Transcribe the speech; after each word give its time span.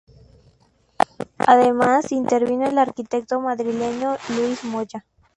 Además 1.37 2.11
intervino 2.11 2.67
el 2.67 2.79
arquitecto 2.79 3.39
madrileño 3.39 4.17
Luis 4.35 4.63
Moya. 4.63 5.05